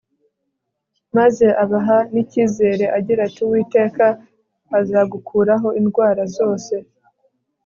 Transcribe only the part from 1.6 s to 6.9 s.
abaha nicyizere agira ati Uwiteka azagukuraho indwara zose